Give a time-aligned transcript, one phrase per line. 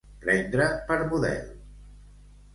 [0.21, 1.47] Prendre per model.